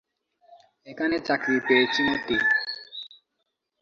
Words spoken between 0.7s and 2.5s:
এখানে চাকরি পেয়েছি মতি।